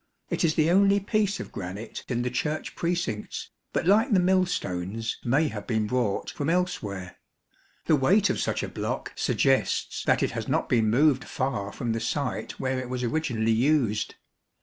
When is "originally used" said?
13.03-14.15